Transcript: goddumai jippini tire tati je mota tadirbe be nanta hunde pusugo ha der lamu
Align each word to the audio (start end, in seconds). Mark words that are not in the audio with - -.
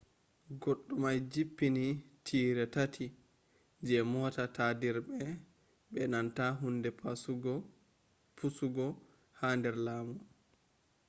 goddumai 0.61 1.17
jippini 1.31 1.85
tire 2.25 2.65
tati 2.75 3.05
je 3.87 3.97
mota 4.11 4.43
tadirbe 4.55 5.19
be 5.91 6.01
nanta 6.11 6.45
hunde 6.59 6.89
pusugo 8.37 8.85
ha 9.39 9.47
der 9.63 9.75
lamu 9.85 10.15